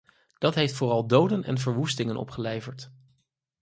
Dat 0.37 0.55
heeft 0.55 0.73
vooral 0.73 1.07
doden 1.07 1.43
en 1.43 1.57
verwoestingen 1.57 2.15
opgeleverd. 2.17 2.91